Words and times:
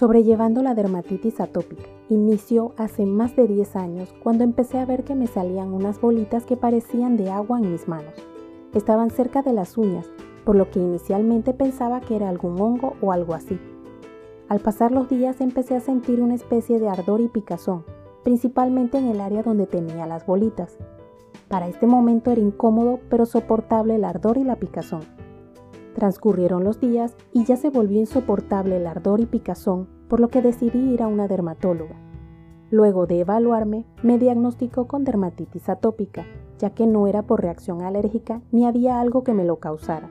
Sobrellevando 0.00 0.62
la 0.62 0.74
dermatitis 0.74 1.40
atópica 1.40 1.84
inició 2.08 2.72
hace 2.78 3.04
más 3.04 3.36
de 3.36 3.46
10 3.46 3.76
años 3.76 4.14
cuando 4.22 4.44
empecé 4.44 4.78
a 4.78 4.86
ver 4.86 5.04
que 5.04 5.14
me 5.14 5.26
salían 5.26 5.74
unas 5.74 6.00
bolitas 6.00 6.46
que 6.46 6.56
parecían 6.56 7.18
de 7.18 7.30
agua 7.30 7.58
en 7.58 7.70
mis 7.70 7.86
manos. 7.86 8.14
Estaban 8.72 9.10
cerca 9.10 9.42
de 9.42 9.52
las 9.52 9.76
uñas, 9.76 10.06
por 10.46 10.56
lo 10.56 10.70
que 10.70 10.78
inicialmente 10.78 11.52
pensaba 11.52 12.00
que 12.00 12.16
era 12.16 12.30
algún 12.30 12.58
hongo 12.58 12.94
o 13.02 13.12
algo 13.12 13.34
así. 13.34 13.60
Al 14.48 14.60
pasar 14.60 14.90
los 14.90 15.06
días 15.10 15.42
empecé 15.42 15.76
a 15.76 15.80
sentir 15.80 16.22
una 16.22 16.34
especie 16.34 16.80
de 16.80 16.88
ardor 16.88 17.20
y 17.20 17.28
picazón, 17.28 17.84
principalmente 18.24 18.96
en 18.96 19.06
el 19.06 19.20
área 19.20 19.42
donde 19.42 19.66
tenía 19.66 20.06
las 20.06 20.24
bolitas. 20.24 20.78
Para 21.48 21.68
este 21.68 21.86
momento 21.86 22.30
era 22.30 22.40
incómodo 22.40 23.00
pero 23.10 23.26
soportable 23.26 23.96
el 23.96 24.04
ardor 24.04 24.38
y 24.38 24.44
la 24.44 24.56
picazón. 24.56 25.19
Transcurrieron 25.94 26.64
los 26.64 26.80
días 26.80 27.16
y 27.32 27.44
ya 27.44 27.56
se 27.56 27.70
volvió 27.70 27.98
insoportable 27.98 28.76
el 28.76 28.86
ardor 28.86 29.20
y 29.20 29.26
picazón, 29.26 29.88
por 30.08 30.20
lo 30.20 30.28
que 30.28 30.42
decidí 30.42 30.78
ir 30.78 31.02
a 31.02 31.08
una 31.08 31.28
dermatóloga. 31.28 31.96
Luego 32.70 33.06
de 33.06 33.20
evaluarme, 33.20 33.84
me 34.02 34.18
diagnosticó 34.18 34.86
con 34.86 35.02
dermatitis 35.02 35.68
atópica, 35.68 36.24
ya 36.58 36.70
que 36.70 36.86
no 36.86 37.08
era 37.08 37.22
por 37.22 37.42
reacción 37.42 37.82
alérgica 37.82 38.42
ni 38.52 38.64
había 38.64 39.00
algo 39.00 39.24
que 39.24 39.34
me 39.34 39.44
lo 39.44 39.56
causara. 39.56 40.08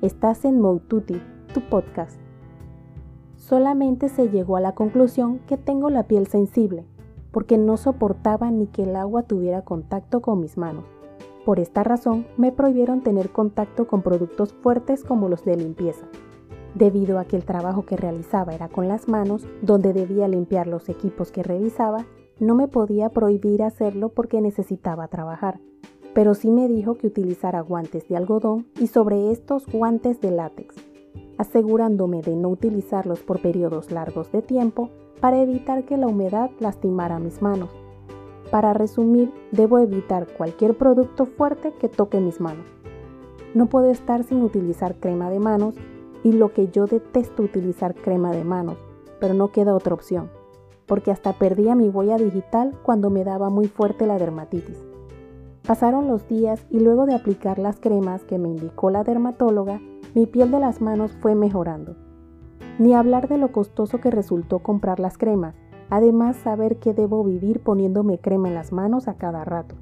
Estás 0.00 0.44
en 0.44 0.60
Moututi, 0.60 1.20
tu 1.52 1.60
podcast. 1.62 2.20
Solamente 3.34 4.08
se 4.08 4.28
llegó 4.28 4.56
a 4.56 4.60
la 4.60 4.76
conclusión 4.76 5.40
que 5.48 5.56
tengo 5.56 5.90
la 5.90 6.04
piel 6.04 6.28
sensible, 6.28 6.86
porque 7.32 7.58
no 7.58 7.76
soportaba 7.76 8.52
ni 8.52 8.68
que 8.68 8.84
el 8.84 8.94
agua 8.94 9.24
tuviera 9.24 9.62
contacto 9.62 10.22
con 10.22 10.40
mis 10.40 10.56
manos. 10.56 10.84
Por 11.44 11.58
esta 11.58 11.82
razón, 11.82 12.26
me 12.36 12.52
prohibieron 12.52 13.00
tener 13.00 13.30
contacto 13.30 13.88
con 13.88 14.02
productos 14.02 14.52
fuertes 14.52 15.02
como 15.02 15.28
los 15.28 15.44
de 15.44 15.56
limpieza. 15.56 16.06
Debido 16.74 17.18
a 17.18 17.24
que 17.24 17.36
el 17.36 17.44
trabajo 17.44 17.84
que 17.84 17.96
realizaba 17.96 18.54
era 18.54 18.68
con 18.68 18.88
las 18.88 19.08
manos, 19.08 19.46
donde 19.60 19.92
debía 19.92 20.28
limpiar 20.28 20.68
los 20.68 20.88
equipos 20.88 21.32
que 21.32 21.42
revisaba, 21.42 22.06
no 22.38 22.54
me 22.54 22.68
podía 22.68 23.08
prohibir 23.08 23.62
hacerlo 23.62 24.08
porque 24.08 24.40
necesitaba 24.40 25.08
trabajar. 25.08 25.60
Pero 26.14 26.34
sí 26.34 26.50
me 26.50 26.68
dijo 26.68 26.94
que 26.94 27.08
utilizara 27.08 27.60
guantes 27.60 28.08
de 28.08 28.16
algodón 28.16 28.66
y 28.80 28.86
sobre 28.86 29.32
estos 29.32 29.66
guantes 29.66 30.20
de 30.20 30.30
látex, 30.30 30.76
asegurándome 31.38 32.22
de 32.22 32.36
no 32.36 32.48
utilizarlos 32.48 33.20
por 33.20 33.42
periodos 33.42 33.90
largos 33.90 34.30
de 34.30 34.42
tiempo 34.42 34.90
para 35.20 35.40
evitar 35.40 35.84
que 35.84 35.96
la 35.96 36.06
humedad 36.06 36.50
lastimara 36.60 37.18
mis 37.18 37.42
manos. 37.42 37.81
Para 38.52 38.74
resumir, 38.74 39.32
debo 39.50 39.78
evitar 39.78 40.26
cualquier 40.36 40.76
producto 40.76 41.24
fuerte 41.24 41.72
que 41.80 41.88
toque 41.88 42.20
mis 42.20 42.38
manos. 42.38 42.66
No 43.54 43.64
puedo 43.64 43.90
estar 43.90 44.24
sin 44.24 44.42
utilizar 44.42 44.96
crema 44.96 45.30
de 45.30 45.40
manos 45.40 45.74
y 46.22 46.32
lo 46.32 46.52
que 46.52 46.68
yo 46.68 46.84
detesto 46.84 47.42
utilizar 47.42 47.94
crema 47.94 48.30
de 48.30 48.44
manos, 48.44 48.76
pero 49.20 49.32
no 49.32 49.52
queda 49.52 49.74
otra 49.74 49.94
opción, 49.94 50.28
porque 50.84 51.10
hasta 51.10 51.32
perdía 51.32 51.74
mi 51.74 51.88
huella 51.88 52.18
digital 52.18 52.78
cuando 52.82 53.08
me 53.08 53.24
daba 53.24 53.48
muy 53.48 53.68
fuerte 53.68 54.06
la 54.06 54.18
dermatitis. 54.18 54.84
Pasaron 55.66 56.06
los 56.06 56.28
días 56.28 56.66
y 56.68 56.80
luego 56.80 57.06
de 57.06 57.14
aplicar 57.14 57.58
las 57.58 57.80
cremas 57.80 58.22
que 58.22 58.38
me 58.38 58.50
indicó 58.50 58.90
la 58.90 59.02
dermatóloga, 59.02 59.80
mi 60.14 60.26
piel 60.26 60.50
de 60.50 60.60
las 60.60 60.82
manos 60.82 61.16
fue 61.22 61.34
mejorando. 61.34 61.96
Ni 62.78 62.92
hablar 62.92 63.28
de 63.28 63.38
lo 63.38 63.50
costoso 63.50 63.98
que 63.98 64.10
resultó 64.10 64.58
comprar 64.58 65.00
las 65.00 65.16
cremas, 65.16 65.54
Además, 65.92 66.36
saber 66.36 66.76
que 66.78 66.94
debo 66.94 67.22
vivir 67.22 67.60
poniéndome 67.60 68.18
crema 68.18 68.48
en 68.48 68.54
las 68.54 68.72
manos 68.72 69.08
a 69.08 69.18
cada 69.18 69.44
rato. 69.44 69.74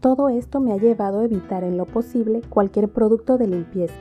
Todo 0.00 0.28
esto 0.28 0.58
me 0.58 0.72
ha 0.72 0.76
llevado 0.76 1.20
a 1.20 1.24
evitar 1.24 1.62
en 1.62 1.76
lo 1.76 1.86
posible 1.86 2.42
cualquier 2.48 2.88
producto 2.88 3.38
de 3.38 3.46
limpieza. 3.46 3.94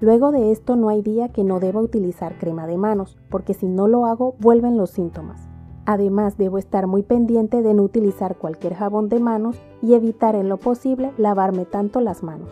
Luego 0.00 0.32
de 0.32 0.52
esto 0.52 0.74
no 0.74 0.88
hay 0.88 1.02
día 1.02 1.28
que 1.28 1.44
no 1.44 1.60
deba 1.60 1.82
utilizar 1.82 2.38
crema 2.38 2.66
de 2.66 2.78
manos, 2.78 3.18
porque 3.28 3.52
si 3.52 3.66
no 3.66 3.88
lo 3.88 4.06
hago 4.06 4.36
vuelven 4.40 4.78
los 4.78 4.88
síntomas. 4.88 5.50
Además, 5.84 6.38
debo 6.38 6.56
estar 6.56 6.86
muy 6.86 7.02
pendiente 7.02 7.60
de 7.60 7.74
no 7.74 7.82
utilizar 7.82 8.38
cualquier 8.38 8.72
jabón 8.72 9.10
de 9.10 9.20
manos 9.20 9.60
y 9.82 9.92
evitar 9.92 10.34
en 10.34 10.48
lo 10.48 10.56
posible 10.56 11.12
lavarme 11.18 11.66
tanto 11.66 12.00
las 12.00 12.22
manos. 12.22 12.48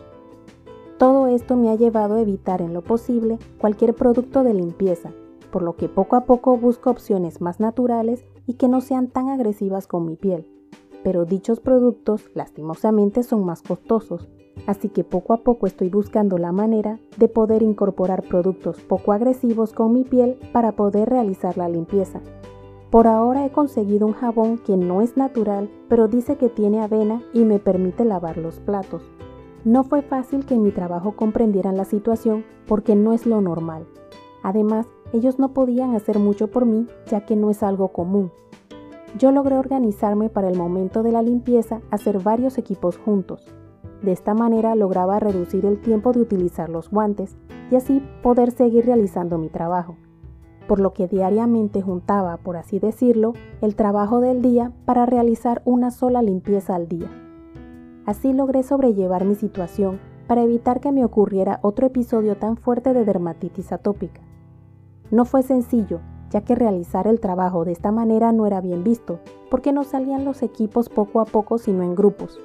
Todo 0.99 1.29
esto 1.29 1.57
me 1.57 1.71
ha 1.71 1.77
llevado 1.77 2.17
a 2.17 2.21
evitar 2.21 2.61
en 2.61 2.75
lo 2.75 2.83
posible 2.83 3.39
cualquier 3.57 3.95
producto 3.95 4.45
de 4.45 4.53
limpieza, 4.53 5.13
por 5.55 5.63
lo 5.63 5.77
que 5.77 5.89
poco 5.89 6.17
a 6.17 6.25
poco 6.25 6.57
busco 6.57 6.91
opciones 6.91 7.41
más 7.41 7.61
naturales 7.61 8.25
y 8.45 8.55
que 8.55 8.67
no 8.67 8.81
sean 8.81 9.07
tan 9.07 9.29
agresivas 9.29 9.87
con 9.87 10.05
mi 10.05 10.17
piel. 10.17 10.51
Pero 11.05 11.27
dichos 11.27 11.61
productos 11.61 12.29
lastimosamente 12.35 13.23
son 13.23 13.45
más 13.45 13.63
costosos, 13.63 14.29
así 14.67 14.89
que 14.89 15.05
poco 15.05 15.33
a 15.33 15.45
poco 15.45 15.69
estoy 15.69 15.91
buscando 15.91 16.39
la 16.39 16.51
manera 16.51 16.99
de 17.19 17.29
poder 17.29 17.63
incorporar 17.63 18.25
productos 18.25 18.81
poco 18.81 19.13
agresivos 19.13 19.73
con 19.73 19.93
mi 19.93 20.03
piel 20.03 20.39
para 20.53 20.73
poder 20.73 21.09
realizar 21.09 21.57
la 21.57 21.69
limpieza. 21.69 22.21
Por 22.91 23.07
ahora 23.07 23.47
he 23.47 23.53
conseguido 23.53 24.09
un 24.09 24.15
jabón 24.15 24.59
que 24.59 24.77
no 24.77 25.03
es 25.03 25.17
natural, 25.17 25.71
pero 25.89 26.09
dice 26.09 26.35
que 26.35 26.49
tiene 26.49 26.81
avena 26.81 27.23
y 27.33 27.45
me 27.45 27.61
permite 27.61 28.05
lavar 28.05 28.39
los 28.39 28.59
platos. 28.59 29.05
No 29.65 29.85
fue 29.85 30.03
fácil 30.03 30.47
que 30.47 30.55
en 30.55 30.65
mi 30.65 30.73
trabajo 30.73 31.13
comprendieran 31.13 31.77
la 31.77 31.85
situación 31.85 32.45
porque 32.67 32.97
no 32.97 33.13
es 33.13 33.25
lo 33.25 33.41
normal. 33.41 33.87
Además, 34.43 34.87
ellos 35.15 35.39
no 35.39 35.55
podían 35.55 35.95
hacer 35.95 36.19
mucho 36.19 36.49
por 36.49 36.67
mí 36.67 36.89
ya 37.07 37.25
que 37.25 37.37
no 37.37 37.49
es 37.49 37.63
algo 37.63 37.89
común. 37.89 38.33
Yo 39.17 39.31
logré 39.31 39.57
organizarme 39.57 40.29
para 40.29 40.49
el 40.49 40.59
momento 40.59 41.05
de 41.05 41.13
la 41.13 41.23
limpieza, 41.23 41.81
hacer 41.93 42.19
varios 42.19 42.59
equipos 42.59 42.99
juntos. 42.99 43.47
De 44.03 44.11
esta 44.11 44.35
manera 44.35 44.75
lograba 44.75 45.21
reducir 45.21 45.67
el 45.67 45.81
tiempo 45.81 46.13
de 46.13 46.21
utilizar 46.21 46.69
los 46.69 46.91
guantes 46.91 47.37
y 47.71 47.77
así 47.77 48.03
poder 48.23 48.51
seguir 48.51 48.87
realizando 48.87 49.39
mi 49.39 49.49
trabajo. 49.49 49.97
Por 50.67 50.81
lo 50.81 50.93
que 50.93 51.07
diariamente 51.07 51.81
juntaba, 51.81 52.37
por 52.39 52.57
así 52.57 52.81
decirlo, 52.81 53.35
el 53.61 53.77
trabajo 53.77 54.21
del 54.21 54.43
día 54.43 54.73
para 54.85 55.07
realizar 55.07 55.63
una 55.65 55.93
sola 55.93 56.23
limpieza 56.23 56.75
al 56.75 56.89
día. 56.89 57.09
Así 58.07 58.33
logré 58.33 58.65
sobrellevar 58.65 59.25
mi 59.25 59.37
situación 59.37 60.01
para 60.27 60.43
evitar 60.43 60.81
que 60.81 60.91
me 60.91 61.05
ocurriera 61.05 61.61
otro 61.63 61.87
episodio 61.87 62.37
tan 62.37 62.57
fuerte 62.57 62.93
de 62.93 63.05
dermatitis 63.05 63.71
atópica. 63.71 64.21
No 65.11 65.25
fue 65.25 65.43
sencillo, 65.43 66.01
ya 66.31 66.41
que 66.41 66.55
realizar 66.55 67.07
el 67.07 67.21
trabajo 67.21 67.65
de 67.65 67.73
esta 67.73 67.93
manera 67.93 68.33
no 68.33 68.47
era 68.47 68.61
bien 68.61 68.83
visto, 68.83 69.21
porque 69.51 69.73
no 69.73 69.85
salían 69.85 70.25
los 70.25 70.43
equipos 70.43 70.89
poco 70.89 71.21
a 71.21 71.27
poco 71.27 71.59
sino 71.59 71.83
en 71.83 71.95
grupos. 71.95 72.41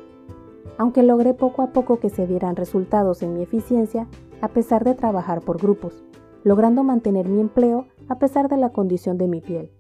Aunque 0.77 1.01
logré 1.01 1.33
poco 1.33 1.61
a 1.61 1.73
poco 1.73 1.99
que 1.99 2.09
se 2.09 2.27
dieran 2.27 2.55
resultados 2.55 3.23
en 3.23 3.33
mi 3.33 3.41
eficiencia, 3.41 4.07
a 4.41 4.49
pesar 4.49 4.83
de 4.83 4.93
trabajar 4.93 5.41
por 5.41 5.57
grupos, 5.57 6.03
logrando 6.43 6.83
mantener 6.83 7.27
mi 7.27 7.41
empleo 7.41 7.85
a 8.09 8.19
pesar 8.19 8.47
de 8.47 8.57
la 8.57 8.69
condición 8.69 9.17
de 9.17 9.27
mi 9.27 9.41
piel. 9.41 9.71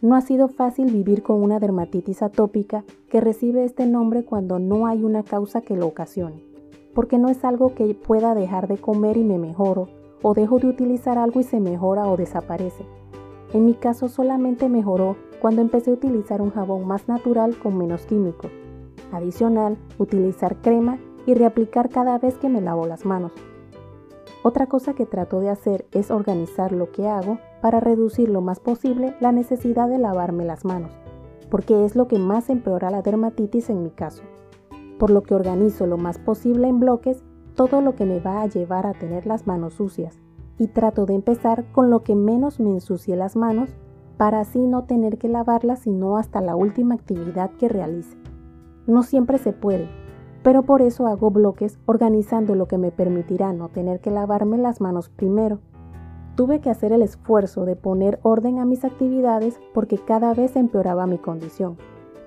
No 0.00 0.16
ha 0.16 0.20
sido 0.20 0.48
fácil 0.48 0.92
vivir 0.92 1.22
con 1.22 1.42
una 1.42 1.60
dermatitis 1.60 2.22
atópica 2.22 2.84
que 3.08 3.20
recibe 3.20 3.64
este 3.64 3.86
nombre 3.86 4.24
cuando 4.24 4.58
no 4.58 4.86
hay 4.86 5.04
una 5.04 5.22
causa 5.22 5.62
que 5.62 5.76
lo 5.76 5.86
ocasione, 5.86 6.44
porque 6.94 7.18
no 7.18 7.28
es 7.28 7.44
algo 7.44 7.74
que 7.74 7.94
pueda 7.94 8.34
dejar 8.34 8.68
de 8.68 8.78
comer 8.78 9.16
y 9.16 9.24
me 9.24 9.38
mejoro 9.38 9.88
o 10.22 10.34
dejo 10.34 10.58
de 10.58 10.68
utilizar 10.68 11.18
algo 11.18 11.40
y 11.40 11.44
se 11.44 11.60
mejora 11.60 12.06
o 12.06 12.16
desaparece. 12.16 12.84
En 13.52 13.66
mi 13.66 13.74
caso 13.74 14.08
solamente 14.08 14.68
mejoró 14.68 15.16
cuando 15.40 15.60
empecé 15.60 15.90
a 15.90 15.94
utilizar 15.94 16.40
un 16.40 16.50
jabón 16.50 16.86
más 16.86 17.08
natural 17.08 17.56
con 17.58 17.76
menos 17.76 18.06
químicos. 18.06 18.50
Adicional, 19.12 19.76
utilizar 19.98 20.56
crema 20.62 20.98
y 21.26 21.34
reaplicar 21.34 21.90
cada 21.90 22.18
vez 22.18 22.38
que 22.38 22.48
me 22.48 22.60
lavo 22.60 22.86
las 22.86 23.04
manos. 23.04 23.32
Otra 24.44 24.66
cosa 24.66 24.94
que 24.94 25.06
trato 25.06 25.40
de 25.40 25.50
hacer 25.50 25.86
es 25.92 26.10
organizar 26.10 26.72
lo 26.72 26.90
que 26.90 27.06
hago 27.06 27.38
para 27.60 27.78
reducir 27.78 28.28
lo 28.28 28.40
más 28.40 28.58
posible 28.58 29.14
la 29.20 29.30
necesidad 29.30 29.88
de 29.88 29.98
lavarme 29.98 30.44
las 30.44 30.64
manos, 30.64 30.90
porque 31.50 31.84
es 31.84 31.94
lo 31.94 32.08
que 32.08 32.18
más 32.18 32.50
empeora 32.50 32.90
la 32.90 33.02
dermatitis 33.02 33.70
en 33.70 33.84
mi 33.84 33.90
caso. 33.90 34.22
Por 34.98 35.10
lo 35.10 35.22
que 35.22 35.34
organizo 35.34 35.86
lo 35.86 35.96
más 35.96 36.18
posible 36.18 36.68
en 36.68 36.80
bloques 36.80 37.22
todo 37.54 37.80
lo 37.80 37.94
que 37.94 38.04
me 38.04 38.20
va 38.20 38.42
a 38.42 38.46
llevar 38.46 38.86
a 38.86 38.94
tener 38.94 39.26
las 39.26 39.46
manos 39.46 39.74
sucias 39.74 40.18
y 40.58 40.68
trato 40.68 41.06
de 41.06 41.14
empezar 41.14 41.64
con 41.72 41.90
lo 41.90 42.02
que 42.02 42.14
menos 42.14 42.60
me 42.60 42.70
ensucie 42.70 43.16
las 43.16 43.36
manos 43.36 43.70
para 44.16 44.40
así 44.40 44.66
no 44.66 44.84
tener 44.84 45.18
que 45.18 45.28
lavarlas 45.28 45.80
sino 45.80 46.16
hasta 46.16 46.40
la 46.40 46.54
última 46.54 46.94
actividad 46.94 47.50
que 47.58 47.68
realice. 47.68 48.16
No 48.86 49.02
siempre 49.02 49.38
se 49.38 49.52
puede, 49.52 49.88
pero 50.42 50.62
por 50.62 50.82
eso 50.82 51.06
hago 51.06 51.30
bloques 51.30 51.78
organizando 51.86 52.54
lo 52.54 52.66
que 52.66 52.78
me 52.78 52.90
permitirá 52.90 53.52
no 53.52 53.68
tener 53.68 54.00
que 54.00 54.10
lavarme 54.10 54.58
las 54.58 54.80
manos 54.80 55.08
primero. 55.08 55.60
Tuve 56.36 56.60
que 56.60 56.70
hacer 56.70 56.92
el 56.92 57.02
esfuerzo 57.02 57.64
de 57.64 57.76
poner 57.76 58.18
orden 58.22 58.58
a 58.58 58.64
mis 58.64 58.84
actividades 58.84 59.60
porque 59.74 59.98
cada 59.98 60.34
vez 60.34 60.56
empeoraba 60.56 61.06
mi 61.06 61.18
condición. 61.18 61.76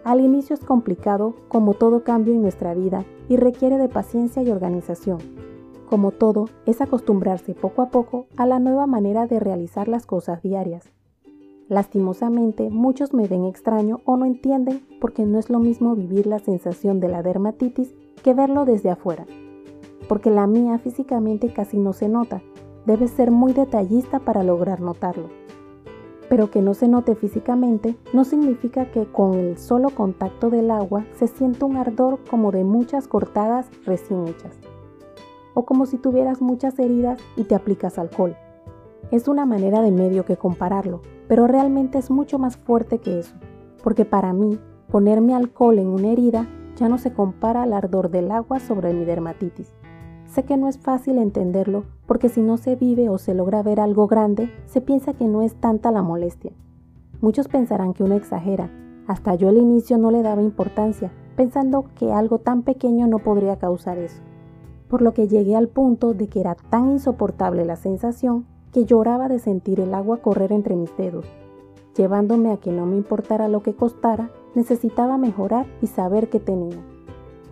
Al 0.05 0.21
inicio 0.21 0.53
es 0.53 0.59
complicado, 0.59 1.33
como 1.47 1.73
todo 1.73 2.03
cambio 2.03 2.35
en 2.35 2.43
nuestra 2.43 2.75
vida, 2.75 3.03
y 3.27 3.37
requiere 3.37 3.79
de 3.79 3.89
paciencia 3.89 4.43
y 4.43 4.51
organización. 4.51 5.17
Como 5.89 6.11
todo, 6.11 6.45
es 6.67 6.79
acostumbrarse 6.79 7.55
poco 7.55 7.81
a 7.81 7.89
poco 7.89 8.27
a 8.37 8.45
la 8.45 8.59
nueva 8.59 8.85
manera 8.85 9.25
de 9.25 9.39
realizar 9.39 9.87
las 9.87 10.05
cosas 10.05 10.43
diarias. 10.43 10.83
Lastimosamente, 11.69 12.69
muchos 12.69 13.15
me 13.15 13.27
ven 13.27 13.45
extraño 13.45 14.01
o 14.05 14.15
no 14.15 14.25
entienden 14.25 14.85
porque 15.01 15.25
no 15.25 15.39
es 15.39 15.49
lo 15.49 15.57
mismo 15.57 15.95
vivir 15.95 16.27
la 16.27 16.37
sensación 16.37 16.99
de 16.99 17.09
la 17.09 17.23
dermatitis 17.23 17.95
que 18.23 18.35
verlo 18.35 18.65
desde 18.65 18.91
afuera. 18.91 19.25
Porque 20.07 20.29
la 20.29 20.45
mía 20.45 20.77
físicamente 20.77 21.51
casi 21.51 21.79
no 21.79 21.93
se 21.93 22.09
nota, 22.09 22.43
debes 22.85 23.09
ser 23.09 23.31
muy 23.31 23.53
detallista 23.53 24.19
para 24.19 24.43
lograr 24.43 24.81
notarlo. 24.81 25.44
Pero 26.29 26.49
que 26.49 26.61
no 26.61 26.73
se 26.73 26.87
note 26.87 27.15
físicamente 27.15 27.95
no 28.13 28.23
significa 28.23 28.91
que 28.91 29.05
con 29.05 29.35
el 29.35 29.57
solo 29.57 29.89
contacto 29.89 30.49
del 30.49 30.71
agua 30.71 31.05
se 31.13 31.27
sienta 31.27 31.65
un 31.65 31.77
ardor 31.77 32.19
como 32.29 32.51
de 32.51 32.63
muchas 32.63 33.07
cortadas 33.07 33.67
recién 33.85 34.27
hechas, 34.27 34.55
o 35.53 35.65
como 35.65 35.85
si 35.85 35.97
tuvieras 35.97 36.41
muchas 36.41 36.77
heridas 36.79 37.19
y 37.35 37.43
te 37.43 37.55
aplicas 37.55 37.99
alcohol. 37.99 38.35
Es 39.11 39.27
una 39.27 39.45
manera 39.45 39.81
de 39.81 39.91
medio 39.91 40.25
que 40.25 40.37
compararlo, 40.37 41.01
pero 41.27 41.47
realmente 41.47 41.97
es 41.97 42.09
mucho 42.09 42.39
más 42.39 42.57
fuerte 42.57 42.99
que 42.99 43.19
eso, 43.19 43.35
porque 43.83 44.05
para 44.05 44.33
mí 44.33 44.59
ponerme 44.89 45.35
alcohol 45.35 45.77
en 45.79 45.87
una 45.87 46.09
herida 46.09 46.47
ya 46.75 46.89
no 46.89 46.97
se 46.97 47.13
compara 47.13 47.63
al 47.63 47.73
ardor 47.73 48.09
del 48.09 48.31
agua 48.31 48.59
sobre 48.59 48.93
mi 48.93 49.05
dermatitis. 49.05 49.71
Sé 50.35 50.43
que 50.43 50.57
no 50.57 50.67
es 50.67 50.77
fácil 50.77 51.17
entenderlo 51.17 51.85
porque 52.05 52.27
si 52.27 52.41
no 52.41 52.57
se 52.57 52.75
vive 52.75 53.07
o 53.07 53.17
se 53.17 53.33
logra 53.33 53.63
ver 53.63 53.79
algo 53.79 54.05
grande, 54.05 54.51
se 54.65 54.81
piensa 54.81 55.13
que 55.13 55.29
no 55.29 55.41
es 55.41 55.55
tanta 55.55 55.91
la 55.91 56.01
molestia. 56.01 56.51
Muchos 57.21 57.47
pensarán 57.47 57.93
que 57.93 58.03
uno 58.03 58.15
exagera. 58.15 58.69
Hasta 59.07 59.35
yo 59.35 59.47
al 59.47 59.55
inicio 59.55 59.97
no 59.97 60.11
le 60.11 60.23
daba 60.23 60.41
importancia, 60.41 61.09
pensando 61.37 61.85
que 61.97 62.11
algo 62.11 62.39
tan 62.39 62.63
pequeño 62.63 63.07
no 63.07 63.19
podría 63.19 63.55
causar 63.59 63.97
eso. 63.97 64.21
Por 64.89 65.01
lo 65.01 65.13
que 65.13 65.29
llegué 65.29 65.55
al 65.55 65.69
punto 65.69 66.13
de 66.13 66.27
que 66.27 66.41
era 66.41 66.55
tan 66.55 66.91
insoportable 66.91 67.63
la 67.63 67.77
sensación 67.77 68.45
que 68.73 68.83
lloraba 68.83 69.29
de 69.29 69.39
sentir 69.39 69.79
el 69.79 69.93
agua 69.93 70.17
correr 70.17 70.51
entre 70.51 70.75
mis 70.75 70.97
dedos. 70.97 71.25
Llevándome 71.95 72.51
a 72.51 72.57
que 72.57 72.73
no 72.73 72.85
me 72.85 72.97
importara 72.97 73.47
lo 73.47 73.63
que 73.63 73.73
costara, 73.73 74.31
necesitaba 74.53 75.17
mejorar 75.17 75.65
y 75.81 75.87
saber 75.87 76.27
qué 76.27 76.41
tenía. 76.41 76.83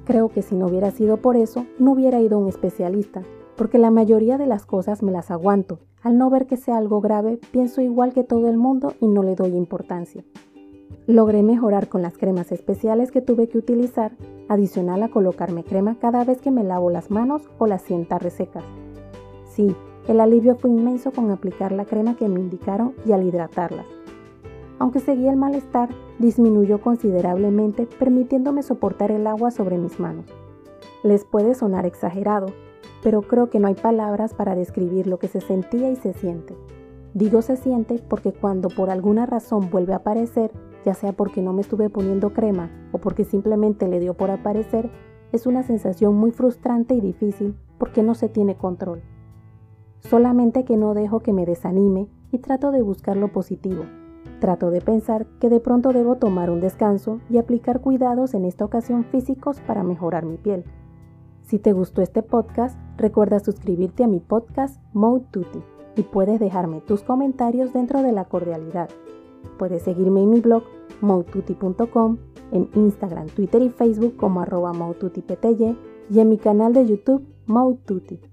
Creo 0.06 0.30
que 0.30 0.42
si 0.42 0.56
no 0.56 0.68
hubiera 0.68 0.92
sido 0.92 1.18
por 1.18 1.38
eso, 1.38 1.66
no 1.80 1.94
hubiera 1.94 2.20
ido 2.20 2.38
a 2.38 2.42
un 2.42 2.50
especialista, 2.50 3.22
porque 3.56 3.78
la 3.78 3.92
mayoría 3.92 4.38
de 4.38 4.48
las 4.48 4.66
cosas 4.66 5.02
me 5.02 5.12
las 5.12 5.32
aguanto. 5.32 5.80
Al 6.02 6.18
no 6.18 6.30
ver 6.30 6.46
que 6.46 6.58
sea 6.58 6.78
algo 6.78 7.00
grave, 7.00 7.40
pienso 7.52 7.82
igual 7.82 8.14
que 8.14 8.26
todo 8.26 8.50
el 8.50 8.58
mundo 8.58 8.94
y 9.00 9.08
no 9.08 9.24
le 9.24 9.36
doy 9.36 9.56
importancia. 9.56 10.26
Logré 11.08 11.42
mejorar 11.44 11.88
con 11.88 12.02
las 12.02 12.18
cremas 12.18 12.52
especiales 12.52 13.12
que 13.12 13.22
tuve 13.22 13.48
que 13.48 13.58
utilizar, 13.58 14.12
adicional 14.50 15.04
a 15.04 15.10
colocarme 15.10 15.64
crema 15.64 15.98
cada 16.00 16.26
vez 16.26 16.42
que 16.42 16.52
me 16.52 16.64
lavo 16.64 16.90
las 16.90 17.10
manos 17.10 17.44
o 17.58 17.68
las 17.68 17.82
sienta 17.82 18.20
resecas. 18.20 18.64
Sí, 19.46 19.74
el 20.08 20.20
alivio 20.20 20.56
fue 20.56 20.70
inmenso 20.70 21.12
con 21.12 21.32
aplicar 21.32 21.72
la 21.72 21.86
crema 21.86 22.18
que 22.18 22.28
me 22.28 22.42
indicaron 22.42 22.94
y 23.06 23.14
al 23.14 23.24
hidratarlas. 23.24 23.86
Aunque 24.80 25.00
seguía 25.00 25.32
el 25.32 25.38
malestar, 25.38 25.90
disminuyó 26.20 26.82
considerablemente, 26.82 27.88
permitiéndome 28.00 28.64
soportar 28.64 29.12
el 29.12 29.28
agua 29.28 29.52
sobre 29.52 29.78
mis 29.78 30.00
manos. 30.00 30.26
Les 31.04 31.26
puede 31.26 31.56
sonar 31.56 31.86
exagerado, 31.86 32.48
pero 33.02 33.22
creo 33.22 33.50
que 33.50 33.60
no 33.60 33.68
hay 33.68 33.76
palabras 33.76 34.34
para 34.34 34.56
describir 34.56 35.08
lo 35.08 35.20
que 35.20 35.28
se 35.28 35.42
sentía 35.42 35.92
y 35.92 35.96
se 35.96 36.14
siente. 36.14 36.56
Digo 37.14 37.42
se 37.42 37.58
siente 37.58 38.02
porque 38.10 38.32
cuando 38.32 38.70
por 38.70 38.90
alguna 38.90 39.26
razón 39.26 39.70
vuelve 39.70 39.94
a 39.94 39.98
aparecer, 39.98 40.52
ya 40.84 40.94
sea 40.94 41.14
porque 41.14 41.42
no 41.42 41.54
me 41.54 41.62
estuve 41.62 41.90
poniendo 41.90 42.34
crema 42.34 42.72
o 42.92 42.98
porque 42.98 43.24
simplemente 43.24 43.88
le 43.88 44.00
dio 44.00 44.16
por 44.16 44.32
aparecer, 44.32 44.90
es 45.32 45.46
una 45.46 45.64
sensación 45.64 46.16
muy 46.16 46.32
frustrante 46.32 46.96
y 46.96 47.02
difícil 47.02 47.56
porque 47.78 48.02
no 48.02 48.16
se 48.16 48.30
tiene 48.30 48.56
control. 48.56 49.02
Solamente 50.00 50.66
que 50.66 50.76
no 50.76 50.94
dejo 50.94 51.20
que 51.20 51.34
me 51.34 51.46
desanime 51.46 52.08
y 52.32 52.40
trato 52.40 52.72
de 52.72 52.82
buscar 52.82 53.16
lo 53.16 53.32
positivo, 53.32 53.84
Trato 54.40 54.72
de 54.72 54.82
pensar 54.82 55.26
que 55.40 55.50
de 55.50 55.60
pronto 55.60 55.94
debo 55.94 56.16
tomar 56.16 56.50
un 56.50 56.60
descanso 56.60 57.20
y 57.30 57.38
aplicar 57.38 57.82
cuidados 57.82 58.34
en 58.34 58.46
esta 58.46 58.66
ocasión 58.66 59.06
físicos 59.06 59.62
para 59.62 59.84
mejorar 59.84 60.26
mi 60.26 60.38
piel. 60.38 60.66
Si 61.44 61.60
te 61.60 61.74
gustó 61.74 62.02
este 62.02 62.24
podcast, 62.24 62.78
recuerda 62.98 63.40
suscribirte 63.40 64.04
a 64.04 64.08
mi 64.08 64.20
podcast 64.20 64.82
Mode 64.94 65.26
y 65.96 66.04
puedes 66.04 66.40
dejarme 66.40 66.82
tus 66.82 67.04
comentarios 67.04 67.74
dentro 67.74 68.02
de 68.02 68.12
la 68.12 68.26
cordialidad. 68.26 68.90
Puedes 69.58 69.84
seguirme 69.84 70.24
en 70.24 70.30
mi 70.30 70.40
blog 70.40 70.64
modetutti.com, 71.02 72.18
en 72.52 72.70
Instagram, 72.76 73.28
Twitter 73.28 73.62
y 73.62 73.70
Facebook 73.70 74.16
como 74.16 74.42
arroba 74.42 74.74
y 76.10 76.20
en 76.20 76.30
mi 76.30 76.38
canal 76.38 76.74
de 76.74 76.86
YouTube 76.86 77.26
Mode 77.46 78.33